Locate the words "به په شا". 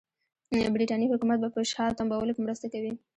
1.41-1.83